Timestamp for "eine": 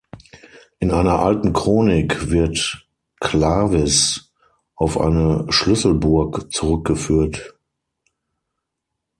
4.99-5.45